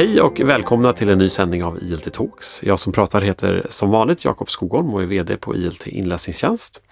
Hej 0.00 0.20
och 0.20 0.40
välkomna 0.40 0.92
till 0.92 1.10
en 1.10 1.18
ny 1.18 1.28
sändning 1.28 1.64
av 1.64 1.78
ILT 1.82 2.12
Talks. 2.12 2.62
Jag 2.62 2.78
som 2.78 2.92
pratar 2.92 3.20
heter 3.20 3.66
som 3.70 3.90
vanligt 3.90 4.24
Jakob 4.24 4.50
Skogholm 4.50 4.94
och 4.94 5.02
är 5.02 5.06
VD 5.06 5.36
på 5.36 5.56
ILT 5.56 5.86
Inläsningstjänst. 5.86 6.82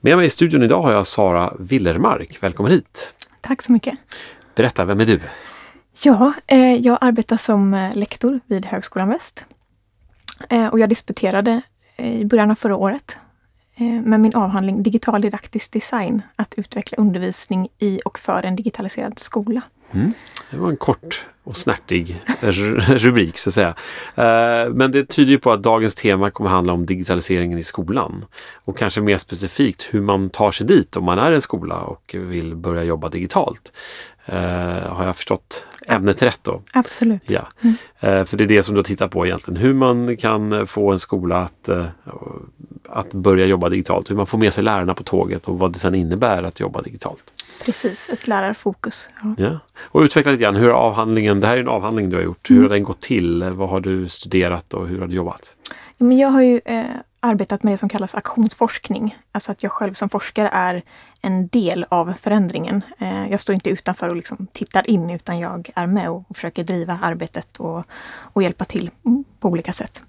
Med 0.00 0.16
mig 0.16 0.26
i 0.26 0.30
studion 0.30 0.62
idag 0.62 0.82
har 0.82 0.92
jag 0.92 1.06
Sara 1.06 1.52
Willermark. 1.58 2.42
Välkommen 2.42 2.72
hit! 2.72 3.14
Tack 3.40 3.62
så 3.62 3.72
mycket! 3.72 3.94
Berätta, 4.54 4.84
vem 4.84 5.00
är 5.00 5.06
du? 5.06 5.20
Ja, 6.02 6.32
eh, 6.46 6.74
jag 6.74 6.98
arbetar 7.00 7.36
som 7.36 7.74
eh, 7.74 7.96
lektor 7.96 8.40
vid 8.46 8.66
Högskolan 8.66 9.08
Väst. 9.08 9.44
Eh, 10.48 10.66
och 10.66 10.78
jag 10.78 10.88
disputerade 10.88 11.62
i 11.96 12.24
början 12.24 12.50
av 12.50 12.54
förra 12.54 12.76
året 12.76 13.16
med 14.04 14.20
min 14.20 14.34
avhandling 14.34 14.82
Digital 14.82 15.20
didaktisk 15.20 15.72
design, 15.72 16.22
att 16.36 16.54
utveckla 16.56 16.96
undervisning 16.98 17.68
i 17.78 18.00
och 18.04 18.18
för 18.18 18.42
en 18.42 18.56
digitaliserad 18.56 19.18
skola. 19.18 19.62
Mm. 19.92 20.12
Det 20.50 20.56
var 20.56 20.70
en 20.70 20.76
kort 20.76 21.26
och 21.44 21.56
snärtig 21.56 22.22
rubrik 22.88 23.38
så 23.38 23.50
att 23.50 23.54
säga. 23.54 23.74
Eh, 24.14 24.72
men 24.72 24.92
det 24.92 25.04
tyder 25.08 25.30
ju 25.30 25.38
på 25.38 25.52
att 25.52 25.62
dagens 25.62 25.94
tema 25.94 26.30
kommer 26.30 26.50
handla 26.50 26.72
om 26.72 26.86
digitaliseringen 26.86 27.58
i 27.58 27.64
skolan. 27.64 28.24
Och 28.64 28.78
kanske 28.78 29.00
mer 29.00 29.16
specifikt 29.16 29.88
hur 29.90 30.00
man 30.00 30.30
tar 30.30 30.52
sig 30.52 30.66
dit 30.66 30.96
om 30.96 31.04
man 31.04 31.18
är 31.18 31.32
en 31.32 31.40
skola 31.40 31.80
och 31.80 32.14
vill 32.18 32.56
börja 32.56 32.82
jobba 32.82 33.08
digitalt. 33.08 33.72
Uh, 34.32 34.92
har 34.92 35.04
jag 35.04 35.16
förstått 35.16 35.66
ämnet 35.86 36.22
rätt 36.22 36.40
då? 36.42 36.62
Absolut. 36.72 37.30
Ja. 37.30 37.48
Mm. 37.62 38.18
Uh, 38.18 38.24
för 38.24 38.36
det 38.36 38.44
är 38.44 38.48
det 38.48 38.62
som 38.62 38.74
du 38.74 38.82
tittar 38.82 39.08
på 39.08 39.26
egentligen. 39.26 39.60
Hur 39.60 39.74
man 39.74 40.16
kan 40.16 40.66
få 40.66 40.92
en 40.92 40.98
skola 40.98 41.36
att, 41.36 41.68
uh, 41.68 41.84
att 42.88 43.12
börja 43.12 43.46
jobba 43.46 43.68
digitalt. 43.68 44.10
Hur 44.10 44.16
man 44.16 44.26
får 44.26 44.38
med 44.38 44.54
sig 44.54 44.64
lärarna 44.64 44.94
på 44.94 45.02
tåget 45.02 45.48
och 45.48 45.58
vad 45.58 45.72
det 45.72 45.78
sedan 45.78 45.94
innebär 45.94 46.42
att 46.42 46.60
jobba 46.60 46.82
digitalt. 46.82 47.32
Precis, 47.64 48.08
ett 48.12 48.28
lärarfokus. 48.28 49.10
Ja. 49.22 49.34
ja. 49.38 49.58
Och 49.80 50.00
utveckla 50.00 50.32
lite 50.32 50.42
grann, 50.42 50.56
hur 50.56 50.70
avhandlingen, 50.70 51.40
det 51.40 51.46
här 51.46 51.56
är 51.56 51.60
en 51.60 51.68
avhandling 51.68 52.10
du 52.10 52.16
har 52.16 52.24
gjort. 52.24 52.50
Hur 52.50 52.62
har 52.62 52.68
den 52.68 52.82
gått 52.82 53.00
till? 53.00 53.44
Vad 53.44 53.68
har 53.68 53.80
du 53.80 54.08
studerat 54.08 54.74
och 54.74 54.88
hur 54.88 55.00
har 55.00 55.06
du 55.06 55.16
jobbat? 55.16 55.54
Men 55.98 56.18
jag 56.18 56.28
har 56.28 56.42
ju 56.42 56.60
eh, 56.64 56.84
arbetat 57.20 57.62
med 57.62 57.72
det 57.72 57.78
som 57.78 57.88
kallas 57.88 58.14
aktionsforskning. 58.14 59.18
Alltså 59.32 59.52
att 59.52 59.62
jag 59.62 59.72
själv 59.72 59.92
som 59.92 60.08
forskare 60.08 60.48
är 60.52 60.82
en 61.20 61.48
del 61.48 61.86
av 61.88 62.12
förändringen. 62.12 62.82
Eh, 62.98 63.30
jag 63.30 63.40
står 63.40 63.54
inte 63.54 63.70
utanför 63.70 64.08
och 64.08 64.16
liksom 64.16 64.46
tittar 64.52 64.90
in 64.90 65.10
utan 65.10 65.38
jag 65.38 65.70
är 65.74 65.86
med 65.86 66.08
och, 66.08 66.24
försöker 66.34 66.64
driva 66.64 66.98
arbetet 67.02 67.56
och, 67.56 67.84
och 68.10 68.42
hjälpa 68.42 68.64
till 68.64 68.90
på 69.40 69.48
olika 69.48 69.72
sätt. 69.72 70.02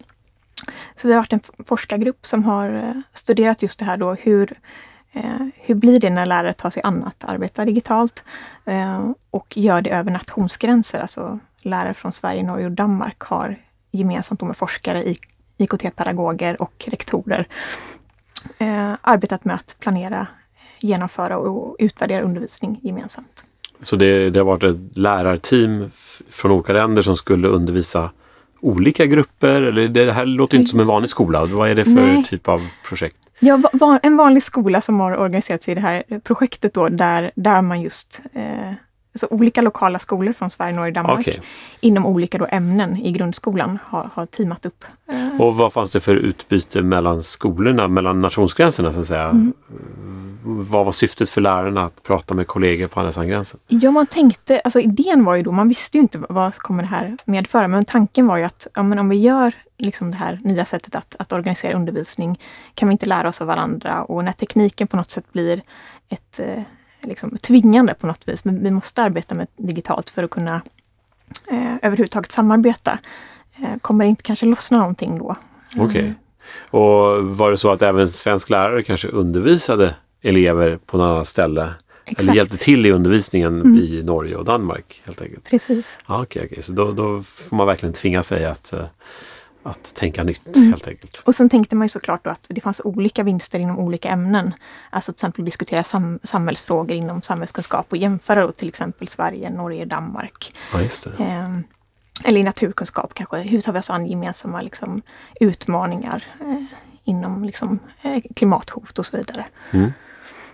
Så 0.95 1.07
vi 1.07 1.13
har 1.13 1.21
varit 1.21 1.33
en 1.33 1.41
forskargrupp 1.65 2.25
som 2.25 2.43
har 2.43 2.73
eh, 2.73 3.01
studerat 3.13 3.61
just 3.61 3.79
det 3.79 3.85
här 3.85 3.97
då, 3.97 4.13
hur, 4.13 4.59
eh, 5.11 5.47
hur 5.55 5.75
blir 5.75 5.99
det 5.99 6.09
när 6.09 6.25
lärare 6.25 6.53
tar 6.53 6.69
sig 6.69 6.83
an 6.85 7.03
att 7.03 7.23
arbeta 7.23 7.65
digitalt 7.65 8.23
och 9.31 9.57
gör 9.57 9.81
det 9.81 9.89
över 9.89 10.11
nationsgränser? 10.11 10.99
Alltså 10.99 11.39
lärare 11.61 11.93
från 11.93 12.11
Sverige, 12.11 12.43
Norge 12.43 12.65
och 12.65 12.71
Danmark 12.71 13.19
har 13.19 13.59
gemensamt 13.91 14.41
med 14.41 14.57
forskare, 14.57 15.03
i 15.03 15.17
IKT-pedagoger 15.59 16.61
och 16.61 16.85
rektorer 16.87 17.47
eh, 18.57 18.93
arbetat 19.01 19.45
med 19.45 19.55
att 19.55 19.75
planera, 19.79 20.27
genomföra 20.79 21.37
och 21.37 21.75
utvärdera 21.79 22.21
undervisning 22.21 22.79
gemensamt. 22.83 23.43
Så 23.81 23.95
det, 23.95 24.29
det 24.29 24.39
har 24.39 24.45
varit 24.45 24.63
ett 24.63 24.97
lärarteam 24.97 25.91
från 26.29 26.51
olika 26.51 26.73
länder 26.73 27.01
som 27.01 27.17
skulle 27.17 27.47
undervisa 27.47 28.11
olika 28.61 29.05
grupper? 29.05 29.61
Eller 29.61 29.87
det 29.87 30.11
här 30.11 30.25
låter 30.25 30.57
inte 30.57 30.69
som 30.69 30.79
en 30.79 30.87
vanlig 30.87 31.09
skola. 31.09 31.45
Vad 31.45 31.69
är 31.69 31.75
det 31.75 31.83
för 31.83 31.91
Nej. 31.91 32.23
typ 32.23 32.47
av 32.47 32.67
projekt? 32.85 33.17
Ja, 33.39 33.59
en 34.03 34.17
vanlig 34.17 34.43
skola 34.43 34.81
som 34.81 34.99
har 34.99 35.17
organiserat 35.17 35.63
sig 35.63 35.71
i 35.71 35.75
det 35.75 35.81
här 35.81 36.03
projektet 36.23 36.73
då, 36.73 36.89
där, 36.89 37.31
där 37.35 37.61
man 37.61 37.81
just 37.81 38.21
eh, 38.33 38.73
alltså 39.13 39.27
olika 39.29 39.61
lokala 39.61 39.99
skolor 39.99 40.33
från 40.33 40.49
Sverige, 40.49 40.75
Norge, 40.75 40.93
Danmark 40.93 41.19
okay. 41.19 41.39
inom 41.79 42.05
olika 42.05 42.37
då 42.37 42.47
ämnen 42.49 42.97
i 42.97 43.11
grundskolan 43.11 43.79
har, 43.85 44.09
har 44.13 44.25
teamat 44.25 44.65
upp. 44.65 44.85
Eh. 45.11 45.41
Och 45.41 45.55
vad 45.55 45.73
fanns 45.73 45.91
det 45.91 45.99
för 45.99 46.15
utbyte 46.15 46.81
mellan 46.81 47.23
skolorna, 47.23 47.87
mellan 47.87 48.21
nationsgränserna 48.21 48.93
så 48.93 48.99
att 48.99 49.05
säga? 49.05 49.23
Mm. 49.23 49.53
Vad 50.43 50.85
var 50.85 50.91
syftet 50.91 51.29
för 51.29 51.41
lärarna 51.41 51.85
att 51.85 52.03
prata 52.03 52.33
med 52.33 52.47
kollegor 52.47 52.87
på 52.87 52.99
andra 52.99 53.11
sidan 53.11 53.27
gränsen? 53.27 53.59
Ja, 53.67 53.91
man 53.91 54.07
tänkte, 54.07 54.59
alltså 54.59 54.79
idén 54.79 55.25
var 55.25 55.35
ju 55.35 55.43
då, 55.43 55.51
man 55.51 55.67
visste 55.67 55.97
ju 55.97 56.01
inte 56.01 56.21
vad 56.29 56.55
kommer 56.55 56.83
det 56.83 56.89
här 56.89 57.17
medföra, 57.25 57.67
men 57.67 57.85
tanken 57.85 58.27
var 58.27 58.37
ju 58.37 58.43
att 58.43 58.67
ja, 58.75 58.83
men 58.83 58.99
om 58.99 59.09
vi 59.09 59.15
gör 59.15 59.53
liksom 59.77 60.11
det 60.11 60.17
här 60.17 60.39
nya 60.43 60.65
sättet 60.65 60.95
att, 60.95 61.15
att 61.19 61.33
organisera 61.33 61.77
undervisning, 61.77 62.39
kan 62.73 62.87
vi 62.89 62.91
inte 62.91 63.05
lära 63.05 63.29
oss 63.29 63.41
av 63.41 63.47
varandra? 63.47 64.03
Och 64.03 64.23
när 64.23 64.31
tekniken 64.31 64.87
på 64.87 64.97
något 64.97 65.09
sätt 65.09 65.33
blir 65.33 65.61
ett 66.09 66.39
eh, 66.39 66.63
liksom, 67.01 67.37
tvingande 67.37 67.93
på 67.93 68.07
något 68.07 68.27
vis, 68.27 68.45
men 68.45 68.63
vi 68.63 68.71
måste 68.71 69.03
arbeta 69.03 69.35
med 69.35 69.47
digitalt 69.57 70.09
för 70.09 70.23
att 70.23 70.29
kunna 70.29 70.61
eh, 71.51 71.75
överhuvudtaget 71.81 72.31
samarbeta. 72.31 72.99
Eh, 73.55 73.79
kommer 73.81 74.05
det 74.05 74.09
inte 74.09 74.23
kanske 74.23 74.45
lossna 74.45 74.77
någonting 74.77 75.17
då? 75.17 75.35
Okej. 75.73 75.85
Okay. 75.85 76.01
Mm. 76.01 76.15
Och 76.69 77.23
var 77.37 77.51
det 77.51 77.57
så 77.57 77.71
att 77.71 77.81
även 77.81 78.09
svensk 78.09 78.49
lärare 78.49 78.83
kanske 78.83 79.07
undervisade 79.07 79.95
elever 80.21 80.79
på 80.85 80.97
något 80.97 81.15
annat 81.15 81.27
ställe? 81.27 81.73
Exakt. 82.05 82.21
Eller 82.21 82.33
hjälpte 82.33 82.57
till 82.57 82.85
i 82.85 82.91
undervisningen 82.91 83.61
mm. 83.61 83.75
i 83.75 84.03
Norge 84.03 84.35
och 84.35 84.45
Danmark 84.45 85.01
helt 85.05 85.21
enkelt? 85.21 85.43
Precis. 85.43 85.97
Ah, 86.05 86.21
Okej, 86.21 86.39
okay, 86.39 86.51
okay. 86.51 86.61
så 86.61 86.73
då, 86.73 86.91
då, 86.91 87.21
får 87.21 87.55
man 87.55 87.67
verkligen 87.67 87.93
tvinga 87.93 88.23
sig 88.23 88.45
att 88.45 88.73
uh, 88.73 88.83
att 89.63 89.95
tänka 89.95 90.23
nytt 90.23 90.57
mm. 90.57 90.69
helt 90.69 90.87
enkelt. 90.87 91.23
Och 91.25 91.35
sen 91.35 91.49
tänkte 91.49 91.75
man 91.75 91.85
ju 91.85 91.89
såklart 91.89 92.23
då 92.23 92.29
att 92.29 92.45
det 92.47 92.61
fanns 92.61 92.81
olika 92.83 93.23
vinster 93.23 93.59
inom 93.59 93.79
olika 93.79 94.09
ämnen. 94.09 94.53
Alltså 94.89 95.11
till 95.11 95.17
exempel 95.17 95.45
diskutera 95.45 95.83
sam 95.83 96.19
samhällsfrågor 96.23 96.95
inom 96.95 97.21
samhällskunskap 97.21 97.85
och 97.89 97.97
jämföra 97.97 98.45
då 98.45 98.51
till 98.51 98.67
exempel 98.67 99.07
Sverige, 99.07 99.49
Norge, 99.49 99.85
Danmark. 99.85 100.55
Ja. 100.73 100.81
Eh, 101.25 101.59
eller 102.23 102.39
i 102.39 102.43
naturkunskap 102.43 103.13
kanske. 103.13 103.37
Hur 103.37 103.61
tar 103.61 103.73
vi 103.73 103.79
oss 103.79 103.89
an 103.89 104.07
gemensamma 104.07 104.61
liksom, 104.61 105.01
utmaningar 105.39 106.23
eh, 106.41 106.63
inom 107.03 107.43
liksom, 107.43 107.79
eh, 108.01 108.21
klimathot 108.35 108.99
och 108.99 109.05
så 109.05 109.17
vidare. 109.17 109.45
Mm. 109.71 109.91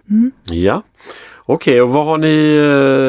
Mm. 0.09 0.31
Ja, 0.43 0.83
okej 1.45 1.55
okay, 1.55 1.81
och 1.81 1.89
vad 1.89 2.05
har 2.05 2.17
ni 2.17 2.55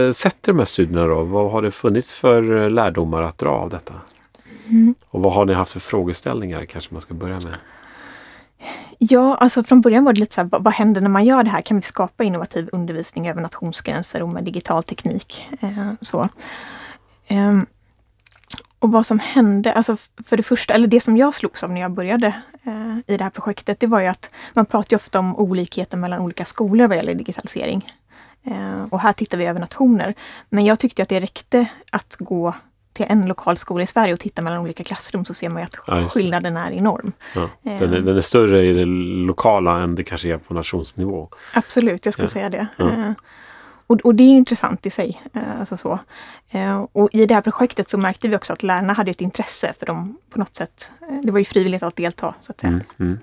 eh, 0.07 0.13
sett 0.13 0.49
i 0.49 0.51
de 0.51 0.59
här 0.59 0.65
studierna 0.65 1.07
då? 1.07 1.25
Vad 1.25 1.51
har 1.53 1.63
det 1.63 1.71
funnits 1.71 2.15
för 2.15 2.63
eh, 2.63 2.71
lärdomar 2.71 3.23
att 3.23 3.39
dra 3.39 3.51
av 3.51 3.71
detta? 3.71 3.95
Mm. 4.69 4.95
Och 5.09 5.23
vad 5.23 5.33
har 5.33 5.45
ni 5.45 5.53
haft 5.53 5.73
för 5.73 5.81
frågeställningar 5.81 6.65
kanske 6.65 6.95
man 6.95 7.01
ska 7.01 7.15
börja 7.15 7.41
med? 7.41 7.57
Ja, 8.99 9.37
alltså 9.37 9.65
från 9.65 9.81
början 9.81 10.05
var 10.05 10.13
det 10.13 10.21
lite 10.21 10.35
så 10.35 10.41
här, 10.41 10.49
vad 10.53 10.73
händer 10.73 11.01
när 11.01 11.09
man 11.09 11.25
gör 11.25 11.45
det 11.45 11.51
här? 11.51 11.63
Kan 11.63 11.77
vi 11.77 11.83
skapa 11.83 12.25
innovativ 12.25 12.69
undervisning 12.73 13.29
över 13.29 13.41
nationsgränser 13.41 14.23
och 14.23 14.29
med 14.29 14.45
digital 14.45 14.83
teknik? 14.83 15.49
Eh, 15.61 15.93
så. 16.01 16.29
Eh, 17.27 17.61
och 18.79 18.93
vad 18.93 19.07
som 19.07 19.19
hände, 19.19 19.73
alltså 19.73 19.97
för 20.27 20.37
det 20.37 20.43
första, 20.43 20.75
eller 20.75 20.89
det 20.89 21.01
som 21.01 21.17
jag 21.17 21.35
slogs 21.35 21.63
av 21.63 21.71
när 21.71 21.81
jag 21.81 21.91
började 21.91 22.27
eh, 22.63 22.99
i 23.07 23.17
det 23.17 23.25
här 23.25 23.31
projektet, 23.31 23.81
det 23.81 23.87
var 23.87 24.01
ju 24.01 24.07
att 24.07 24.31
man 24.55 24.67
pratar 24.67 24.95
ju 24.95 24.97
ofta 24.97 25.19
om 25.19 25.37
olikheten 25.37 26.01
mellan 26.01 26.21
olika 26.21 26.45
skolor 26.45 26.89
vad 26.89 26.97
gäller 26.97 27.15
digitalisering. 27.15 27.93
Eh, 28.45 28.85
och 28.91 29.01
här 29.01 29.13
tittar 29.13 29.39
vi 29.39 29.47
över 29.47 29.61
nationer. 29.61 30.15
Men 30.49 30.65
jag 30.65 30.79
tyckte 30.79 31.03
att 31.03 31.09
det 31.09 31.21
räckte 31.21 31.67
att 31.93 32.17
gå 32.19 32.55
till 32.97 33.07
en 33.09 33.27
lokal 33.27 33.57
skola 33.57 33.83
i 33.83 33.87
Sverige 33.87 34.13
och 34.13 34.21
tittar 34.21 34.43
mellan 34.43 34.61
olika 34.61 34.85
klassrum 34.85 35.25
så 35.25 35.35
ser 35.35 35.49
man 35.49 35.63
att 35.63 35.77
ja, 35.87 36.09
skillnaden 36.09 36.57
är 36.57 36.71
enorm. 36.71 37.13
Ja. 37.35 37.51
Den, 37.63 37.73
är, 37.73 37.83
eh. 37.83 38.03
den, 38.03 38.17
är, 38.17 38.21
större 38.21 38.65
i 38.65 38.73
det 38.73 38.85
lokala 39.27 39.81
än 39.81 39.95
det 39.95 40.05
kanske 40.05 40.29
är 40.29 40.39
på 40.39 40.55
nationsnivå. 40.55 41.29
Absolut, 41.55 42.05
jag 42.05 42.15
skulle 42.15 42.29
ja. 42.29 42.31
säga 42.31 42.51
det. 42.51 42.67
Eh, 42.79 43.13
och, 43.87 44.01
och, 44.01 44.15
det 44.15 44.23
är 44.23 44.37
intressant 44.37 44.87
i 44.87 44.91
sig. 44.91 45.23
Eh, 45.33 45.61
alltså 45.61 45.77
så. 45.77 45.99
Och 46.93 47.09
i 47.13 47.27
det 47.27 47.35
här 47.35 47.41
projektet 47.41 47.89
så 47.89 47.99
märkte 47.99 48.29
vi 48.29 48.37
också 48.37 48.53
att 48.53 48.63
lärarna 48.63 48.93
hade 48.93 49.11
ett 49.11 49.21
intresse 49.21 49.73
för 49.79 49.87
dem 49.87 50.19
på 50.31 50.39
något 50.39 50.55
sätt. 50.55 50.93
Det 51.23 51.31
var 51.31 51.39
ju 51.39 51.45
frivilligt 51.45 51.83
att 51.83 51.97
delta 51.97 52.35
så 52.41 52.53
att 52.53 52.61
säga. 52.61 52.81
Mm, 52.99 53.19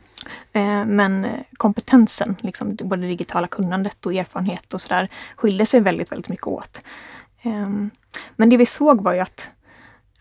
mm. 0.54 0.96
Men 0.96 1.28
kompetensen, 1.58 2.36
liksom, 2.42 2.76
både 2.76 3.02
det 3.02 3.08
digitala 3.08 3.48
kunnandet 3.48 4.06
och 4.06 4.14
erfarenhet 4.14 4.74
och 4.74 4.82
sådär, 4.82 5.10
skilde 5.36 5.66
sig 5.66 5.80
väldigt, 5.80 6.12
väldigt 6.12 6.30
mycket 6.30 6.48
åt. 6.48 6.82
Men 8.36 8.50
det 8.50 8.58
vi 8.58 8.66
såg 8.66 9.02
var 9.02 9.14
ju 9.14 9.20
att 9.20 9.52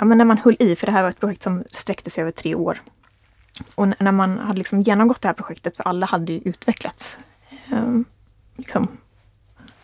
ja, 0.03 0.07
men 0.07 0.19
när 0.19 0.25
man 0.25 0.39
höll 0.39 0.57
i, 0.59 0.77
för 0.77 0.87
det 0.87 0.93
här 0.93 1.03
var 1.03 1.11
ett 1.11 1.21
projekt 1.21 1.43
som 1.43 1.65
sträckte 1.73 2.11
sig 2.11 2.23
över 2.23 2.31
tre 2.31 2.55
år. 2.55 2.83
Och 3.75 3.89
när 3.89 4.13
man 4.13 4.39
hade 4.39 4.59
liksom 4.59 4.83
genomgått 4.83 5.21
det 5.21 5.29
här 5.29 5.35
projektet, 5.35 5.77
för 5.77 5.85
alla 5.85 6.07
hade 6.07 6.33
ju 6.33 6.41
utvecklats 6.45 7.19
eh, 7.73 8.01
liksom, 8.57 8.89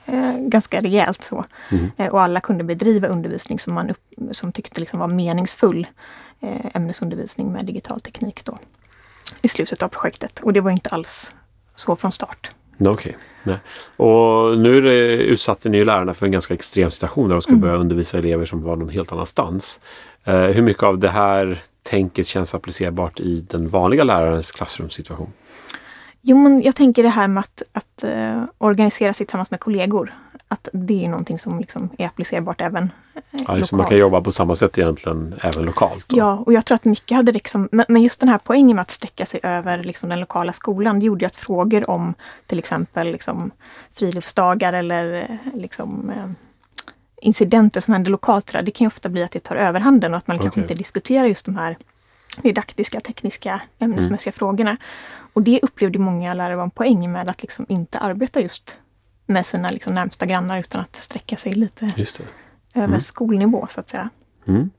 eh, 0.07 0.37
ganska 0.39 0.81
rejält 0.81 1.23
så. 1.25 1.45
Mm. 1.71 1.91
Eh, 1.97 2.09
och 2.09 2.23
alla 2.23 2.41
kunde 2.41 2.65
bedriva 2.65 3.09
undervisning 3.09 3.59
som 3.59 3.75
man 3.75 3.91
upp, 3.91 4.15
som 4.33 4.53
tyckte 4.53 4.81
liksom 4.81 4.99
var 4.99 5.09
meningsfull 5.09 5.87
eh, 6.41 6.67
ämnesundervisning 6.75 7.53
med 7.53 7.67
digital 7.67 8.01
teknik 8.01 8.45
då. 8.45 8.59
I 9.43 9.49
slutet 9.49 9.83
av 9.83 9.89
projektet. 9.89 10.41
Och 10.41 10.53
det 10.53 10.61
var 10.61 10.71
inte 10.71 10.91
alls 10.91 11.35
så 11.75 11.97
från 11.97 12.13
start. 12.13 12.51
Okej. 12.79 13.17
Okay. 13.45 13.57
Och 13.97 14.59
nu 14.59 14.77
är 14.77 14.83
det, 14.83 15.17
utsatte 15.17 15.69
ni 15.69 15.85
lärarna 15.85 16.15
för 16.15 16.27
en 16.27 16.33
ganska 16.33 16.55
extrem 16.55 16.91
situation 16.91 17.29
där 17.29 17.35
de 17.35 17.43
ska 17.43 17.53
mm. 17.53 17.61
börja 17.61 17.77
undervisa 17.77 18.19
elever 18.19 18.45
som 18.45 18.63
var 18.63 18.77
någon 18.77 18.89
helt 18.89 19.13
annanstans. 19.13 19.81
Eh, 20.25 20.41
hur 20.41 20.63
mycket 20.63 20.83
av 20.83 20.99
det 20.99 21.09
här 21.09 21.59
tänket 21.83 22.27
känns 22.27 22.55
applicerbart 22.55 23.21
i 23.21 23.41
den 23.51 23.69
vanliga 23.69 24.05
lärarens 24.05 24.53
klassrumssituation? 24.53 25.33
Jo, 26.23 26.37
men 26.37 26.63
jag 26.63 26.77
tänker 26.77 27.03
det 27.03 27.09
här 27.09 27.29
med 27.29 27.41
att, 27.41 27.63
att 27.73 28.05
uh, 28.05 28.45
organisera 28.59 29.13
sig 29.13 29.27
tillsammans 29.27 29.51
med 29.51 29.61
kollegor. 29.61 30.15
Att 30.49 30.69
det 30.73 31.05
är 31.05 31.09
någonting 31.09 31.39
som 31.39 31.61
liksom 31.61 31.91
är 31.99 32.07
applicerbart 32.07 32.61
även 32.61 32.85
eh, 32.85 33.23
Ja, 33.31 33.39
lokalt. 33.41 33.67
så 33.67 33.77
man 33.77 33.87
kan 33.87 33.99
jobba 33.99 34.21
på 34.21 34.33
samma 34.33 34.55
sätt 34.55 34.79
egentligen 34.79 35.35
även 35.43 35.65
lokalt. 35.65 36.09
Då. 36.09 36.17
Ja, 36.17 36.43
och 36.47 36.53
jag 36.53 36.65
tror 36.65 36.75
att 36.75 36.85
mycket 36.85 37.17
hade 37.17 37.33
liksom, 37.33 37.69
men 37.73 38.03
just 38.03 38.21
den 38.21 38.29
här 38.29 38.41
poängen 38.45 38.77
med 38.77 38.83
att 38.83 38.91
sträcka 38.91 39.27
sig 39.27 39.41
över 39.43 39.83
liksom 39.83 40.09
den 40.09 40.21
lokala 40.21 40.53
skolan, 40.53 40.99
det 41.01 41.07
gjorde 41.07 41.23
ju 41.25 41.27
att 41.27 41.37
frågor 41.37 41.91
om 41.91 42.15
till 42.47 42.59
exempel 42.59 43.13
liksom 43.13 43.51
friluftsdagar 43.91 44.73
eller 44.73 45.15
eh, 45.15 45.61
liksom 45.61 46.11
eh, 46.11 46.31
incidenter 47.23 47.81
som 47.81 47.95
händer 47.95 48.11
lokalt, 48.11 48.53
det 48.63 48.71
kan 48.71 48.85
ju 48.85 48.89
ofta 48.89 49.09
bli 49.09 49.23
att 49.25 49.33
det 49.33 49.41
tar 49.41 49.57
överhanden 49.57 50.13
och 50.13 50.19
att 50.19 50.27
man 50.27 50.39
kanske 50.39 50.61
Okej. 50.61 50.63
inte 50.63 50.75
diskuterar 50.75 51.27
just 51.27 51.47
de 51.47 51.57
här 51.57 51.77
didaktiska, 52.43 53.01
tekniska, 53.01 53.61
ämnesmässiga 53.79 54.33
frågorna. 54.33 54.77
Och 55.33 55.43
det 55.43 55.61
upplevde 55.63 55.99
många 55.99 56.35
lärare 56.35 56.57
var 56.57 56.63
en 56.63 56.71
poäng 56.71 57.13
med 57.13 57.29
att 57.29 57.43
liksom 57.43 57.67
inte 57.69 57.99
arbeta 57.99 58.41
just 58.41 58.79
med 59.29 59.47
sina 59.47 59.71
liksom 59.71 59.95
närmsta 59.95 60.27
grannar 60.27 60.59
utan 60.61 60.81
att 60.81 60.97
sträcka 60.97 61.37
sig 61.37 61.53
lite 61.53 61.91
över 62.75 62.99
skolnivå 62.99 63.67
så 63.71 63.81
att 63.81 63.89
säga. 63.89 64.11
Mm. 64.47 64.71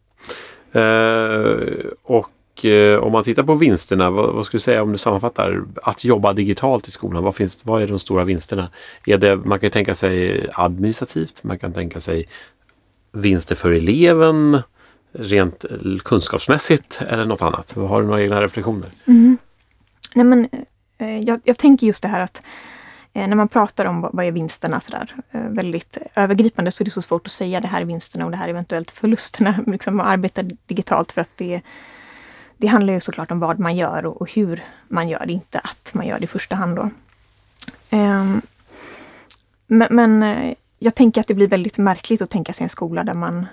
Eh, 0.71 1.91
och 2.03 2.65
eh, 2.65 2.99
om 2.99 3.11
man 3.11 3.23
tittar 3.23 3.43
på 3.43 3.55
vinsterna, 3.55 4.09
vad, 4.09 4.33
vad 4.33 4.45
skulle 4.45 4.57
du 4.57 4.63
säga 4.63 4.83
om 4.83 4.91
du 4.91 4.97
sammanfattar 4.97 5.63
att 5.83 6.05
jobba 6.05 6.33
digitalt 6.33 6.87
i 6.87 6.91
skolan? 6.91 7.23
Vad, 7.23 7.35
finns, 7.35 7.65
vad 7.65 7.81
är 7.81 7.87
de 7.87 7.99
stora 7.99 8.23
vinsterna? 8.23 8.69
Är 9.05 9.17
det, 9.17 9.35
man 9.35 9.59
kan 9.59 9.71
tänka 9.71 9.95
sig 9.95 10.47
administrativt, 10.53 11.43
man 11.43 11.59
kan 11.59 11.73
tänka 11.73 11.99
sig 11.99 12.27
vinster 13.11 13.55
för 13.55 13.71
eleven, 13.71 14.61
rent 15.11 15.65
eh, 15.65 15.97
kunskapsmässigt 16.03 17.01
eller 17.09 17.25
något 17.25 17.41
annat? 17.41 17.71
Har 17.71 18.01
du 18.01 18.07
några 18.07 18.21
egna 18.21 18.41
reflektioner? 18.41 18.89
Nej, 20.15 20.25
men, 20.25 20.49
eh, 20.97 21.19
jag, 21.19 21.39
jag 21.43 21.57
tänker 21.57 21.87
just 21.87 22.03
det 22.03 22.09
här 22.09 22.21
att 22.21 22.41
Eh, 23.13 23.27
när 23.27 23.35
man 23.35 23.47
pratar 23.47 23.85
om 23.85 24.01
vad, 24.01 24.25
är 24.25 24.31
vinsterna 24.31 24.79
sådär, 24.79 25.15
eh, 25.31 25.41
väldigt 25.41 25.97
övergripande 26.15 26.71
så 26.71 26.83
är 26.83 26.85
det 26.85 26.91
så 26.91 27.01
svårt 27.01 27.27
att 27.27 27.31
säga 27.31 27.61
det 27.61 27.67
här 27.67 27.81
är 27.81 27.85
vinsterna 27.85 28.25
och 28.25 28.31
det 28.31 28.37
här 28.37 28.45
är 28.45 28.49
eventuellt 28.49 28.91
förlusterna. 28.91 29.63
Liksom 29.67 29.99
att 29.99 30.07
arbeta 30.07 30.43
digitalt 30.43 31.11
för 31.11 31.21
att 31.21 31.37
det, 31.37 31.61
det 32.57 32.67
handlar 32.67 32.93
ju 32.93 32.99
såklart 32.99 33.31
om 33.31 33.39
vad 33.39 33.59
man 33.59 33.75
gör 33.75 34.05
och, 34.05 34.21
och 34.21 34.31
hur 34.31 34.63
man 34.87 35.09
gör 35.09 35.25
det, 35.25 35.33
inte 35.33 35.59
att 35.59 35.93
man 35.93 36.07
gör 36.07 36.19
det 36.19 36.23
i 36.23 36.27
första 36.27 36.55
hand. 36.55 36.75
Då. 36.75 36.89
Ehm, 37.89 38.41
men 39.67 39.87
men 39.91 40.23
eh, 40.23 40.53
jag 40.79 40.95
tänker 40.95 41.21
att 41.21 41.27
det 41.27 41.33
blir 41.33 41.47
väldigt 41.47 41.77
märkligt 41.77 42.21
att 42.21 42.29
tänka 42.29 42.53
sig 42.53 42.63
en 42.63 42.69
skola 42.69 43.03
där 43.03 43.13
man, 43.13 43.45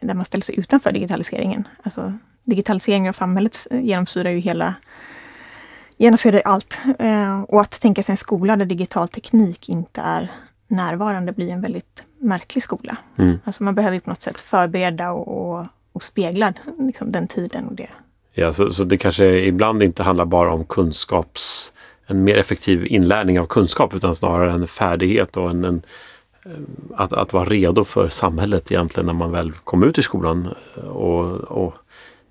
där 0.00 0.14
man 0.14 0.24
ställer 0.24 0.42
sig 0.42 0.58
utanför 0.58 0.92
digitaliseringen. 0.92 1.68
Alltså, 1.82 2.18
digitaliseringen 2.44 3.08
av 3.08 3.12
samhället 3.12 3.66
genomsyrar 3.70 4.30
ju 4.30 4.38
hela 4.38 4.74
genomsyrar 6.02 6.42
allt. 6.44 6.80
Eh, 6.98 7.42
och 7.42 7.60
att 7.60 7.80
tänka 7.80 8.02
sig 8.02 8.12
en 8.12 8.16
skola 8.16 8.56
där 8.56 8.64
digital 8.64 9.08
teknik 9.08 9.68
inte 9.68 10.00
är 10.00 10.32
närvarande 10.68 11.32
blir 11.32 11.50
en 11.50 11.60
väldigt 11.60 12.04
märklig 12.18 12.62
skola. 12.62 12.96
Mm. 13.18 13.38
Alltså 13.44 13.64
man 13.64 13.74
behöver 13.74 14.00
på 14.00 14.10
något 14.10 14.22
sätt 14.22 14.40
förbereda 14.40 15.12
och, 15.12 15.66
och, 15.92 16.02
spegla 16.02 16.54
liksom, 16.78 17.12
den 17.12 17.28
tiden 17.28 17.68
och 17.68 17.74
det. 17.74 17.88
Ja, 18.34 18.52
så, 18.52 18.70
så 18.70 18.84
det 18.84 18.96
kanske 18.96 19.26
ibland 19.26 19.82
inte 19.82 20.02
handlar 20.02 20.24
bara 20.24 20.52
om 20.52 20.64
kunskaps... 20.64 21.72
En 22.06 22.24
mer 22.24 22.38
effektiv 22.38 22.86
inlärning 22.86 23.40
av 23.40 23.46
kunskap 23.46 23.94
utan 23.94 24.14
snarare 24.14 24.52
en 24.52 24.66
färdighet 24.66 25.36
och 25.36 25.50
en, 25.50 25.64
en 25.64 25.82
eh, 26.44 26.50
att, 26.96 27.12
att 27.12 27.32
vara 27.32 27.44
redo 27.44 27.84
för 27.84 28.08
samhället 28.08 28.72
egentligen 28.72 29.06
när 29.06 29.12
man 29.12 29.32
väl 29.32 29.52
kommer 29.52 29.86
ut 29.86 29.98
i 29.98 30.02
skolan. 30.02 30.48
Och, 30.90 31.24
och 31.34 31.74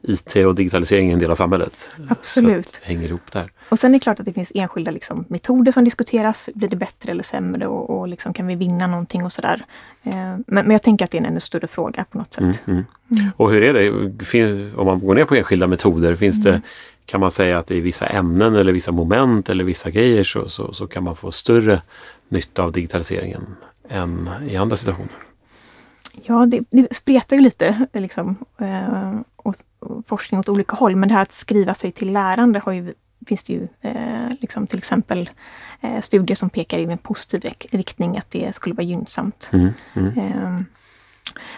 IT 0.03 0.35
och 0.35 0.55
digitalisering 0.55 1.09
är 1.09 1.13
en 1.13 1.19
del 1.19 1.31
av 1.31 1.35
samhället. 1.35 1.89
Absolut. 2.09 2.69
Så 2.69 2.77
det 2.81 2.87
hänger 2.87 3.07
ihop 3.07 3.31
där. 3.31 3.51
Och 3.69 3.79
sen 3.79 3.91
är 3.91 3.99
det 3.99 4.03
klart 4.03 4.19
att 4.19 4.25
det 4.25 4.33
finns 4.33 4.51
enskilda 4.55 4.91
liksom, 4.91 5.25
metoder 5.27 5.71
som 5.71 5.83
diskuteras. 5.83 6.49
Blir 6.53 6.69
det 6.69 6.75
bättre 6.75 7.11
eller 7.11 7.23
sämre 7.23 7.67
och, 7.67 7.99
och 7.99 8.07
liksom, 8.07 8.33
kan 8.33 8.47
vi 8.47 8.55
vinna 8.55 8.87
någonting 8.87 9.25
och 9.25 9.31
sådär. 9.31 9.65
Eh, 10.03 10.13
men, 10.13 10.43
men 10.47 10.71
jag 10.71 10.83
tänker 10.83 11.05
att 11.05 11.11
det 11.11 11.17
är 11.17 11.21
en 11.21 11.25
ännu 11.25 11.39
större 11.39 11.67
fråga 11.67 12.05
på 12.11 12.17
något 12.17 12.33
sätt. 12.33 12.63
Mm, 12.67 12.85
mm. 13.11 13.31
Och 13.37 13.51
hur 13.51 13.63
är 13.63 13.73
det, 13.73 14.25
finns, 14.25 14.75
om 14.75 14.85
man 14.85 14.99
går 14.99 15.15
ner 15.15 15.25
på 15.25 15.35
enskilda 15.35 15.67
metoder, 15.67 16.15
finns 16.15 16.43
det, 16.43 16.61
kan 17.05 17.19
man 17.19 17.31
säga 17.31 17.57
att 17.57 17.71
i 17.71 17.81
vissa 17.81 18.07
ämnen 18.07 18.55
eller 18.55 18.73
vissa 18.73 18.91
moment 18.91 19.49
eller 19.49 19.63
vissa 19.63 19.89
grejer 19.89 20.23
så, 20.23 20.49
så, 20.49 20.73
så 20.73 20.87
kan 20.87 21.03
man 21.03 21.15
få 21.15 21.31
större 21.31 21.81
nytta 22.29 22.63
av 22.63 22.71
digitaliseringen 22.71 23.55
än 23.89 24.29
i 24.49 24.57
andra 24.57 24.75
situationer? 24.75 25.30
Ja, 26.13 26.45
det, 26.45 26.63
det 26.69 26.95
spretar 26.95 27.35
ju 27.35 27.41
lite 27.41 27.87
liksom, 27.93 28.35
eh, 28.57 29.19
åt, 29.37 29.59
forskning 30.07 30.39
åt 30.39 30.49
olika 30.49 30.75
håll. 30.75 30.95
Men 30.95 31.09
det 31.09 31.15
här 31.15 31.21
att 31.21 31.31
skriva 31.31 31.73
sig 31.73 31.91
till 31.91 32.13
lärande 32.13 32.59
har 32.59 32.71
ju, 32.71 32.93
finns 33.27 33.43
det 33.43 33.53
ju 33.53 33.67
eh, 33.81 34.29
liksom 34.39 34.67
till 34.67 34.77
exempel 34.77 35.29
eh, 35.81 36.01
studier 36.01 36.35
som 36.35 36.49
pekar 36.49 36.79
i 36.79 36.83
en 36.83 36.97
positiv 36.97 37.41
rik- 37.41 37.67
riktning, 37.71 38.17
att 38.17 38.31
det 38.31 38.55
skulle 38.55 38.75
vara 38.75 38.85
gynnsamt. 38.85 39.49
Mm, 39.53 39.69
mm. 39.93 40.17
Eh, 40.17 40.61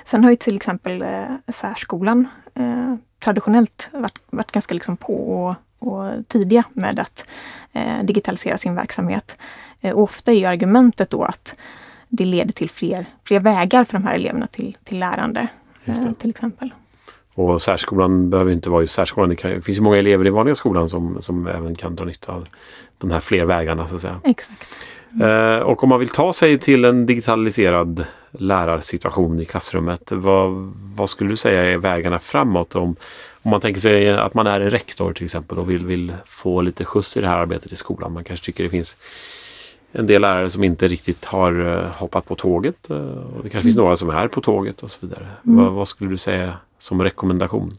sen 0.04 0.24
har 0.24 0.32
ju 0.32 0.36
till 0.36 0.56
exempel 0.56 1.02
eh, 1.02 1.26
särskolan 1.48 2.28
eh, 2.56 2.96
traditionellt 3.24 3.90
varit, 3.94 4.20
varit 4.30 4.52
ganska 4.52 4.74
liksom 4.74 4.98
på 4.98 5.16
och, 5.16 5.56
och 5.80 6.28
tidiga 6.28 6.64
med 6.74 7.00
att 7.00 7.28
eh, 7.74 8.04
digitalisera 8.04 8.58
sin 8.58 8.76
verksamhet. 8.76 9.38
Ofta 9.94 10.32
är 10.32 10.48
argumentet 10.48 11.10
då 11.10 11.24
att 11.24 11.56
det 12.18 12.26
leder 12.26 12.54
till 12.54 12.70
fler, 12.70 13.06
fler 13.24 13.40
vägar 13.40 13.84
för 13.84 13.94
de 13.94 14.04
här 14.04 14.16
eleverna 14.16 14.48
till, 14.48 14.78
till 14.84 15.00
lärande. 15.00 15.48
Eh, 15.86 16.12
till 16.14 16.30
exempel. 16.30 16.74
Och 17.36 17.62
särskolan 17.62 18.30
behöver 18.30 18.52
inte 18.52 18.70
vara 18.70 18.82
just 18.82 18.94
särskolan. 18.94 19.30
Det, 19.30 19.36
kan, 19.36 19.52
det 19.52 19.62
finns 19.62 19.78
ju 19.78 19.82
många 19.82 19.98
elever 19.98 20.28
i 20.28 20.30
vanliga 20.30 20.56
skolan 20.56 20.90
som, 20.90 21.22
som 21.22 21.48
även 21.48 21.76
kan 21.76 21.96
dra 21.96 22.06
nytta 22.06 22.32
av 22.32 22.48
de 22.98 23.12
här 23.12 23.20
fler 23.20 23.46
vägarna 23.46 23.88
så 23.88 23.96
att 23.96 24.02
säga. 24.02 24.20
Exakt. 24.24 24.88
Eh, 25.22 25.58
och 25.58 25.84
om 25.84 25.90
man 25.90 26.00
vill 26.00 26.10
ta 26.10 26.34
sig 26.34 26.60
till 26.60 26.86
en 26.86 27.06
digitaliserad 27.06 28.06
lärarsituation 28.32 29.40
i 29.40 29.46
klassrummet, 29.46 30.12
vad, 30.12 30.52
vad 30.98 31.10
skulle 31.10 31.30
du 31.30 31.36
säga 31.36 31.64
är 31.64 31.78
vägarna 31.78 32.20
framåt? 32.20 32.76
Om, 32.76 32.96
om 33.42 33.52
man 33.52 33.62
tänker 33.62 33.82
sig 33.82 34.14
att 34.14 34.34
man 34.34 34.48
är 34.48 34.62
en 34.62 34.70
rektor 34.70 35.14
till 35.14 35.26
exempel 35.26 35.60
och 35.60 35.70
vill, 35.70 35.86
vill 35.86 36.14
få 36.26 36.62
lite 36.62 36.86
skjuts 36.86 37.18
i 37.18 37.22
det 37.22 37.28
här 37.28 37.40
arbetet 37.40 37.72
i 37.72 37.76
skolan. 37.76 38.14
Man 38.14 38.24
kanske 38.24 38.46
tycker 38.46 38.64
det 38.64 38.70
finns 38.70 38.98
en 39.96 40.08
del 40.08 40.22
lärare 40.22 40.50
som 40.50 40.64
inte 40.64 40.88
riktigt 40.88 41.26
har 41.26 41.78
eh, 41.78 41.92
hoppat 41.92 42.26
på 42.26 42.36
tåget 42.36 42.90
eh, 42.90 42.98
och 42.98 43.44
det 43.44 43.50
kanske 43.50 43.62
finns 43.62 43.78
några 43.78 43.96
som 43.96 44.10
är 44.10 44.28
på 44.28 44.42
tåget 44.42 44.84
och 44.84 44.92
så 44.92 45.08
vidare. 45.08 45.28
Vad, 45.42 45.72
vad 45.72 45.88
skulle 45.88 46.10
du 46.10 46.18
säga 46.18 46.58
som 46.78 47.04
rekommendation? 47.04 47.72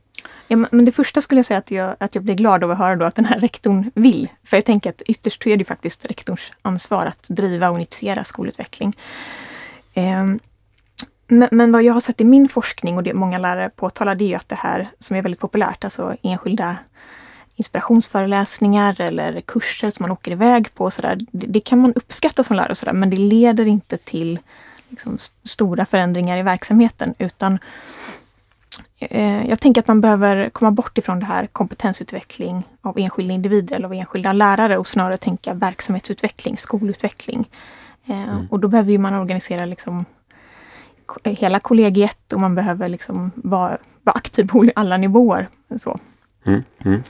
Ja, 0.48 0.56
men 0.70 0.84
det 0.84 0.92
första 0.92 1.20
skulle 1.20 1.38
jag 1.38 1.46
säga 1.46 1.58
att 1.58 1.70
jag, 1.70 1.96
att 2.00 2.14
jag 2.14 2.24
blir 2.24 2.34
glad 2.34 2.64
av 2.64 2.70
att 2.70 2.78
höra 2.78 2.96
då 2.96 3.04
att 3.04 3.14
den 3.14 3.24
här 3.24 3.40
rektorn 3.40 3.90
vill. 3.94 4.28
För 4.44 4.56
jag 4.56 4.64
tänker 4.64 4.90
att 4.90 5.02
ytterst 5.02 5.46
är 5.46 5.56
det 5.56 5.64
faktiskt 5.64 6.06
rektorns 6.06 6.52
ansvar 6.62 7.06
att 7.06 7.26
driva 7.28 7.70
och 7.70 7.76
initiera 7.76 8.24
skolutveckling. 8.24 8.96
Ehm, 9.94 10.40
men, 11.26 11.48
men 11.52 11.72
vad 11.72 11.82
jag 11.82 11.92
har 11.92 12.00
sett 12.00 12.20
i 12.20 12.24
min 12.24 12.48
forskning 12.48 12.96
och 12.96 13.02
det 13.02 13.14
många 13.14 13.38
lärare 13.38 13.70
påtalar, 13.76 14.14
det 14.14 14.24
är 14.24 14.28
ju 14.28 14.34
att 14.34 14.48
det 14.48 14.58
här 14.58 14.88
som 14.98 15.16
är 15.16 15.22
väldigt 15.22 15.40
populärt, 15.40 15.84
alltså 15.84 16.16
enskilda 16.22 16.76
inspirationsföreläsningar 17.56 19.00
eller 19.00 19.40
kurser 19.40 19.90
som 19.90 20.02
man 20.04 20.10
åker 20.10 20.30
iväg 20.32 20.74
på. 20.74 20.90
Så 20.90 21.02
där, 21.02 21.18
det, 21.32 21.46
det 21.46 21.60
kan 21.60 21.78
man 21.78 21.92
uppskatta 21.94 22.42
som 22.42 22.56
lärare, 22.56 22.70
och 22.70 22.76
så 22.76 22.86
där, 22.86 22.92
men 22.92 23.10
det 23.10 23.16
leder 23.16 23.66
inte 23.66 23.96
till 23.96 24.38
liksom, 24.88 25.14
st- 25.14 25.36
stora 25.48 25.86
förändringar 25.86 26.38
i 26.38 26.42
verksamheten. 26.42 27.14
Utan 27.18 27.58
eh, 28.98 29.46
jag 29.48 29.60
tänker 29.60 29.80
att 29.80 29.88
man 29.88 30.00
behöver 30.00 30.50
komma 30.50 30.70
bort 30.70 30.98
ifrån 30.98 31.20
det 31.20 31.26
här 31.26 31.46
kompetensutveckling 31.46 32.68
av 32.82 32.98
enskilda 32.98 33.34
individer 33.34 33.76
eller 33.76 33.86
av 33.86 33.92
enskilda 33.94 34.32
lärare 34.32 34.78
och 34.78 34.86
snarare 34.86 35.16
tänka 35.16 35.54
verksamhetsutveckling, 35.54 36.56
skolutveckling. 36.58 37.48
Eh, 38.06 38.38
Och 38.50 38.60
då 38.60 38.68
behöver 38.68 38.98
man 38.98 39.14
organisera 39.14 39.64
liksom 39.64 40.04
ko- 41.06 41.20
hela 41.24 41.60
kollegiet 41.60 42.32
och 42.32 42.40
man 42.40 42.54
behöver 42.54 42.88
liksom 42.88 43.30
vara, 43.34 43.78
vara 44.02 44.16
aktiv 44.16 44.48
på 44.48 44.70
alla 44.74 44.96
nivåer. 44.96 45.48
Så. 45.82 45.98
Mm, 46.46 46.62
mm. 46.84 47.02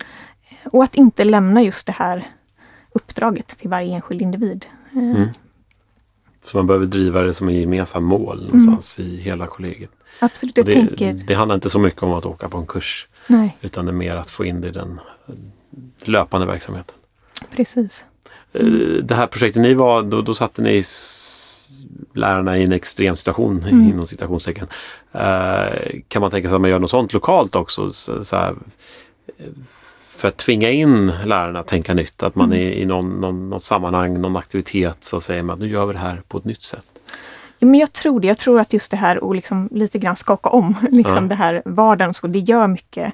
Och 0.65 0.85
att 0.85 0.95
inte 0.95 1.25
lämna 1.25 1.63
just 1.63 1.87
det 1.87 1.93
här 1.93 2.27
uppdraget 2.93 3.49
till 3.49 3.69
varje 3.71 3.95
enskild 3.95 4.23
individ. 4.23 4.67
Eh, 4.93 4.99
Mm. 4.99 5.29
Så 6.43 6.57
man 6.57 6.67
behöver 6.67 6.87
driva 6.87 7.21
det 7.23 7.35
som 7.35 7.49
en 7.49 7.55
gemensam 7.61 8.05
mål 8.05 8.45
någonstans 8.45 8.99
i 9.01 9.17
hela 9.17 9.47
kollegiet. 9.47 9.91
Absolut, 10.21 10.57
jag 10.57 10.67
det, 10.67 10.73
tänker... 10.73 11.13
det 11.27 11.35
handlar 11.35 11.55
inte 11.55 11.71
så 11.71 11.79
mycket 11.79 12.03
om 12.03 12.13
att 12.13 12.27
åka 12.27 12.49
på 12.49 12.59
en 12.59 12.67
kurs 12.67 13.09
Nej, 13.27 13.57
utan 13.61 13.85
det 13.87 13.91
är 13.91 13.95
mer 13.95 14.17
att 14.17 14.31
få 14.31 14.45
in 14.45 14.61
det 14.61 14.69
i 14.69 14.71
den 14.71 15.01
eh, 15.29 15.35
löpande 16.05 16.47
verksamheten. 16.47 16.95
precis. 17.51 18.07
Eh, 18.53 18.65
Det 19.03 19.15
här 19.15 19.27
projektet 19.27 19.63
ni 19.63 19.75
var, 19.75 20.03
då, 20.03 20.23
då 20.23 20.35
satte 20.35 20.63
ni 20.63 20.83
lärarna 22.15 22.59
i 22.59 22.65
en 22.65 22.73
extrem 22.73 23.17
situation 23.17 23.63
Mm. 23.69 23.89
inom 23.89 24.07
citationstecken. 24.07 24.67
Eh, 25.13 26.01
kan 26.09 26.23
man 26.23 26.31
tänka 26.31 26.49
sig 26.49 26.55
att 26.55 26.61
man 26.61 26.71
gör 26.71 26.79
något 26.79 26.91
sånt 26.91 27.13
lokalt 27.13 27.57
också? 27.57 27.93
Så, 27.93 28.25
så 28.25 28.37
här, 28.37 28.55
för 30.16 30.28
att 30.28 30.37
tvinga 30.37 30.71
in 30.71 31.06
lärarna 31.25 31.61
att 31.61 31.66
tänka 31.66 31.94
nytt, 31.94 32.23
att 32.23 32.35
man 32.35 32.52
Mm. 32.52 32.59
är 32.66 32.73
i 32.73 32.87
någon, 32.87 33.21
någon, 33.21 33.49
något 33.50 33.62
sammanhang, 33.62 34.21
någon 34.21 34.37
aktivitet 34.37 35.04
så 35.04 35.21
säger 35.21 35.42
man 35.42 35.54
att 35.54 35.61
nu 35.61 35.68
gör 35.68 35.87
vi 35.87 35.92
det 35.92 35.99
här 35.99 36.23
på 36.28 36.38
ett 36.38 36.44
nytt 36.44 36.62
sätt. 36.62 36.85
Ja, 37.59 37.66
men 37.66 37.80
jag 37.80 37.92
tror 37.92 38.21
det. 38.21 38.26
Jag 38.26 38.38
tror 38.38 38.61
att 38.61 38.73
just 38.73 38.90
det 38.90 38.97
här 38.97 39.25
och 39.25 39.35
liksom 39.35 39.68
lite 39.73 39.99
grann 39.99 40.16
skaka 40.16 40.49
om 40.49 40.75
liksom 40.90 41.14
Ja. 41.16 41.21
det 41.28 41.35
här 41.35 41.62
vardagen, 41.64 42.14
så 42.14 42.26
det 42.26 42.38
gör 42.38 42.66
mycket 42.68 43.12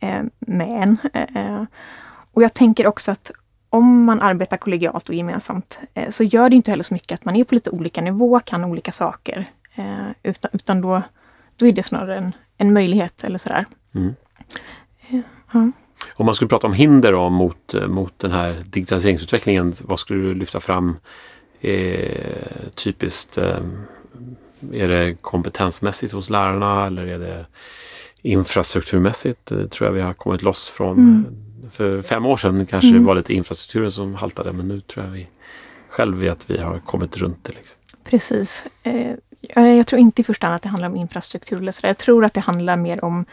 eh, 0.00 0.22
med 0.38 0.68
en. 0.68 0.96
Eh, 1.14 1.62
och 2.32 2.42
jag 2.42 2.54
tänker 2.54 2.86
också 2.86 3.10
att 3.10 3.30
om 3.72 4.04
man 4.04 4.20
arbetar 4.20 4.56
kollegialt 4.56 5.08
och 5.08 5.14
gemensamt 5.14 5.80
eh, 5.94 6.10
så 6.10 6.24
gör 6.24 6.50
det 6.50 6.56
inte 6.56 6.70
heller 6.70 6.82
så 6.84 6.94
mycket 6.94 7.14
att 7.18 7.24
man 7.24 7.36
är 7.36 7.44
på 7.44 7.54
lite 7.54 7.70
olika 7.70 8.00
nivå, 8.00 8.40
kan 8.40 8.64
olika 8.64 8.92
saker. 8.92 9.50
Eh, 9.74 10.06
utan, 10.22 10.50
utan 10.54 10.80
då, 10.80 11.02
då 11.56 11.66
är 11.66 11.72
det 11.72 11.82
snarare 11.82 12.18
en, 12.18 12.32
en 12.58 12.72
möjlighet 12.72 13.24
eller 13.24 13.38
sådär. 13.38 13.64
Mm. 13.94 14.14
Eh, 15.10 15.20
ja. 15.52 15.70
Om 16.14 16.26
man 16.26 16.34
skulle 16.34 16.48
prata 16.48 16.66
om 16.66 16.72
hinder 16.72 17.12
då, 17.12 17.30
mot, 17.30 17.74
mot 17.88 18.18
den 18.18 18.32
här 18.32 18.64
digitaliseringsutvecklingen, 18.66 19.72
vad 19.82 19.98
skulle 19.98 20.22
du 20.22 20.34
lyfta 20.34 20.60
fram 20.60 20.96
eh, 21.60 22.68
typiskt? 22.74 23.38
Eh, 23.38 23.58
är 24.72 24.88
det 24.88 25.14
kompetensmässigt 25.20 26.12
hos 26.12 26.30
lärarna 26.30 26.86
eller 26.86 27.06
är 27.06 27.18
det 27.18 27.46
infrastrukturmässigt? 28.22 29.46
Det 29.46 29.68
tror 29.68 29.88
jag 29.88 29.94
vi 29.94 30.00
har 30.00 30.14
kommit 30.14 30.42
loss 30.42 30.70
från. 30.70 30.98
Mm. 30.98 31.26
För 31.70 32.02
fem 32.02 32.26
år 32.26 32.36
sedan 32.36 32.66
kanske 32.66 32.88
mm. 32.88 33.00
det 33.00 33.06
var 33.06 33.14
lite 33.14 33.34
infrastrukturen 33.34 33.90
som 33.90 34.14
haltade 34.14 34.52
men 34.52 34.68
nu 34.68 34.80
tror 34.80 35.04
jag 35.04 35.12
vi 35.12 35.28
själv 35.88 36.30
att 36.30 36.50
vi 36.50 36.58
har 36.58 36.78
kommit 36.78 37.16
runt 37.16 37.44
det. 37.44 37.52
Liksom. 37.52 37.78
Precis. 38.04 38.66
Eh, 38.82 39.14
jag 39.56 39.86
tror 39.86 40.00
inte 40.00 40.20
i 40.20 40.24
första 40.24 40.46
hand 40.46 40.56
att 40.56 40.62
det 40.62 40.68
handlar 40.68 40.88
om 40.88 40.96
infrastruktur. 40.96 41.72
Jag 41.82 41.98
tror 41.98 42.24
att 42.24 42.34
det 42.34 42.40
handlar 42.40 42.76
mer 42.76 43.04
om 43.04 43.24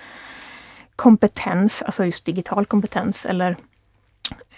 kompetens, 0.97 1.81
alltså 1.81 2.05
just 2.05 2.25
digital 2.25 2.65
kompetens. 2.65 3.25
Eller, 3.25 3.57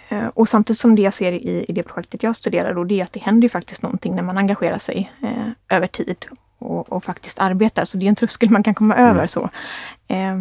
eh, 0.10 0.28
och 0.28 0.50
samtidigt 0.50 0.80
som 0.80 0.96
det 0.96 1.02
jag 1.02 1.14
ser 1.14 1.32
i, 1.32 1.66
i 1.68 1.74
det 1.74 1.84
projektet 1.84 2.24
jag 2.24 2.36
studerar, 2.36 2.74
då, 2.74 2.84
det 2.84 3.00
är 3.00 3.04
att 3.04 3.14
det 3.14 3.20
händer 3.20 3.46
ju 3.46 3.50
faktiskt 3.50 3.82
någonting 3.82 4.16
när 4.16 4.24
man 4.24 4.38
engagerar 4.38 4.78
sig 4.78 5.12
eh, 5.22 5.78
över 5.78 5.88
tid 5.88 6.26
och, 6.60 6.92
och, 6.92 7.04
faktiskt 7.04 7.40
arbetar. 7.40 7.86
Så 7.86 7.98
det 7.98 8.06
är 8.06 8.10
en 8.10 8.16
tröskel 8.16 8.50
man 8.50 8.64
kan 8.64 8.74
komma 8.74 8.96
mm. 8.96 9.10
över. 9.10 9.28
så. 9.28 9.50
Eh, 10.08 10.36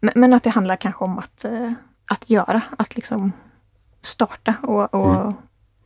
men, 0.00 0.12
men, 0.14 0.34
att 0.34 0.44
det 0.44 0.50
handlar 0.50 0.76
kanske 0.76 1.04
om 1.04 1.18
att, 1.18 1.44
eh, 1.44 1.72
att 2.10 2.30
göra, 2.30 2.62
att 2.78 2.96
liksom 2.96 3.32
starta 4.02 4.54
och, 4.62 4.94
och, 4.94 5.14
mm. 5.14 5.34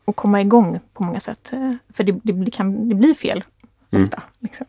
och 0.04 0.16
komma 0.16 0.40
igång 0.40 0.80
på 0.92 1.02
många 1.02 1.20
sätt. 1.20 1.52
Eh, 1.52 1.74
för 1.92 2.04
det, 2.04 2.12
det, 2.22 2.50
kan, 2.50 2.88
det 2.88 2.94
blir 2.94 3.14
fel 3.14 3.44
Mm. 3.92 4.04
Ofta, 4.04 4.22
liksom. 4.38 4.66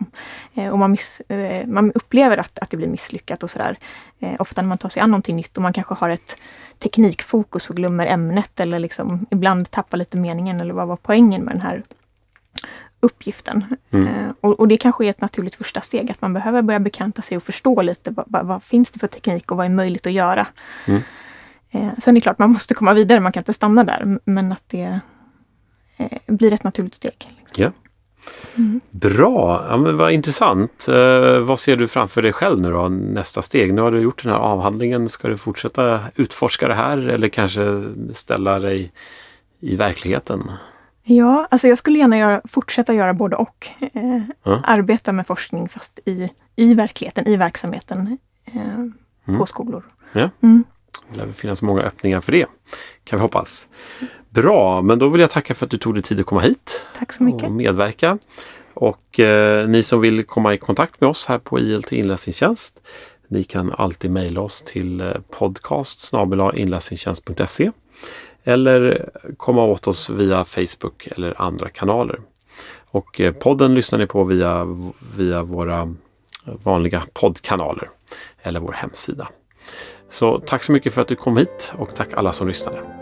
eh, 0.53 0.71
och 0.71 0.79
man, 0.79 0.91
miss, 0.91 1.21
eh, 1.27 1.67
man 1.67 1.91
upplever 1.91 2.37
att, 2.37 2.59
att 2.59 2.69
det 2.69 2.77
blir 2.77 2.87
misslyckat 2.87 3.43
och 3.43 3.49
sådär. 3.49 3.77
Eh, 4.19 4.35
ofta 4.39 4.61
när 4.61 4.69
man 4.69 4.77
tar 4.77 4.89
sig 4.89 5.01
an 5.01 5.11
någonting 5.11 5.35
nytt 5.35 5.57
och 5.57 5.63
man 5.63 5.73
kanske 5.73 5.95
har 5.95 6.09
ett 6.09 6.37
teknikfokus 6.79 7.69
och 7.69 7.75
glömmer 7.75 8.07
ämnet 8.07 8.59
eller 8.59 8.79
liksom 8.79 9.25
ibland 9.31 9.71
tappar 9.71 9.97
lite 9.97 10.17
meningen 10.17 10.61
eller 10.61 10.73
vad 10.73 10.87
var 10.87 10.97
poängen 10.97 11.43
med 11.43 11.53
den 11.53 11.61
här 11.61 11.83
uppgiften. 12.99 13.65
Mm. 13.91 14.07
Eh, 14.07 14.31
och, 14.41 14.59
och, 14.59 14.67
det 14.67 14.77
kanske 14.77 15.05
är 15.05 15.09
ett 15.09 15.21
naturligt 15.21 15.55
första 15.55 15.81
steg, 15.81 16.11
att 16.11 16.21
man 16.21 16.33
behöver 16.33 16.61
börja 16.61 16.79
bekanta 16.79 17.21
sig 17.21 17.37
och 17.37 17.43
förstå 17.43 17.81
lite 17.81 18.11
vad, 18.11 18.45
vad, 18.45 18.63
finns 18.63 18.91
det 18.91 18.99
för 18.99 19.07
teknik 19.07 19.51
och 19.51 19.57
vad 19.57 19.65
är 19.65 19.69
möjligt 19.69 20.07
att 20.07 20.13
göra. 20.13 20.47
Mm. 20.85 21.01
Eh, 21.71 21.89
sen 21.97 22.11
är 22.11 22.15
det 22.15 22.21
klart, 22.21 22.39
man 22.39 22.51
måste 22.51 22.73
komma 22.73 22.93
vidare, 22.93 23.19
man 23.19 23.31
kan 23.31 23.41
inte 23.41 23.53
stanna 23.53 23.83
där, 23.83 24.19
men 24.25 24.51
att 24.51 24.63
det 24.67 24.99
eh, 25.97 26.17
blir 26.27 26.53
ett 26.53 26.63
naturligt 26.63 26.95
steg. 26.95 27.37
Liksom. 27.39 27.61
Yeah. 27.61 27.73
Mm. 28.57 28.81
Bra, 28.91 29.65
ja, 29.69 29.77
men 29.77 29.97
vad 29.97 30.11
intressant. 30.11 30.87
Eh, 30.87 31.39
vad 31.39 31.59
ser 31.59 31.75
du 31.75 31.87
framför 31.87 32.21
dig 32.21 32.33
själv 32.33 32.61
nu 32.61 32.71
då, 32.71 32.89
nästa 32.89 33.41
steg? 33.41 33.73
Nu 33.73 33.81
har 33.81 33.91
du 33.91 33.99
gjort 33.99 34.23
den 34.23 34.31
här 34.31 34.39
avhandlingen. 34.39 35.09
Ska 35.09 35.27
du 35.27 35.37
fortsätta 35.37 35.99
utforska 36.15 36.67
det 36.67 36.73
här 36.73 36.97
eller 37.09 37.27
kanske 37.27 37.83
ställa 38.13 38.59
dig 38.59 38.91
i 39.59 39.75
verkligen? 39.75 40.51
Ja, 41.03 41.47
alltså 41.51 41.67
jag 41.67 41.77
skulle 41.77 41.99
gärna 41.99 42.17
göra, 42.17 42.41
fortsätta 42.43 42.93
göra 42.93 43.13
både 43.13 43.35
och. 43.35 43.67
Eh, 43.79 44.21
ja. 44.43 44.61
Arbeta 44.63 45.11
med 45.11 45.27
forskning 45.27 45.69
fast 45.69 45.99
i, 46.05 46.29
i 46.55 46.73
verkligheten, 46.73 47.27
i 47.27 47.35
verksamheten 47.35 48.17
eh, 48.45 48.73
mm. 49.27 49.39
på 49.39 49.45
skolor. 49.45 49.83
Ja. 50.13 50.29
Mm. 50.41 50.63
Det 51.09 51.17
lär 51.17 51.31
finnas 51.31 51.61
många 51.61 51.81
öppningar 51.81 52.21
för 52.21 52.31
det, 52.31 52.45
kan 53.03 53.19
vi 53.19 53.21
hoppas. 53.21 53.67
Bra, 54.33 54.81
men 54.81 54.99
då 54.99 55.07
vill 55.07 55.21
jag 55.21 55.29
tacka 55.29 55.53
för 55.53 55.65
att 55.65 55.71
du 55.71 55.77
tog 55.77 55.93
dig 55.93 56.03
tid 56.03 56.19
att 56.19 56.25
komma 56.25 56.41
hit. 56.41 56.85
Tack 56.99 57.13
så 57.13 57.23
mycket. 57.23 57.43
Och 57.43 57.51
medverka. 57.51 58.17
Och 58.73 59.19
eh, 59.19 59.67
ni 59.67 59.83
som 59.83 60.01
vill 60.01 60.23
komma 60.23 60.53
i 60.53 60.57
kontakt 60.57 61.01
med 61.01 61.09
oss 61.09 61.25
här 61.25 61.37
på 61.37 61.59
ILT 61.59 61.91
inläsningstjänst. 61.91 62.81
Ni 63.27 63.43
kan 63.43 63.71
alltid 63.71 64.11
mejla 64.11 64.41
oss 64.41 64.61
till 64.61 65.01
eh, 65.01 65.07
podcast 65.29 66.13
inläsningstjänst.se 66.53 67.71
eller 68.43 69.09
komma 69.37 69.63
åt 69.63 69.87
oss 69.87 70.09
via 70.09 70.43
Facebook 70.43 71.07
eller 71.07 71.41
andra 71.41 71.69
kanaler. 71.69 72.19
Och 72.91 73.21
eh, 73.21 73.33
podden 73.33 73.75
lyssnar 73.75 73.99
ni 73.99 74.07
på 74.07 74.23
via, 74.23 74.67
via 75.15 75.43
våra 75.43 75.95
vanliga 76.45 77.03
poddkanaler 77.13 77.89
eller 78.41 78.59
vår 78.59 78.73
hemsida. 78.73 79.27
Så 80.09 80.39
tack 80.39 80.63
så 80.63 80.71
mycket 80.71 80.93
för 80.93 81.01
att 81.01 81.07
du 81.07 81.15
kom 81.15 81.37
hit 81.37 81.73
och 81.77 81.95
tack 81.95 82.13
alla 82.13 82.33
som 82.33 82.47
lyssnade. 82.47 83.00